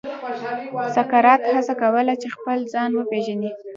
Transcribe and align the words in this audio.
سقراط 0.95 1.41
هڅه 1.55 1.73
کوله 1.81 2.13
چې 2.21 2.27
خپل 2.35 2.57
ځان 2.73 2.89
وپېژني. 2.93 3.51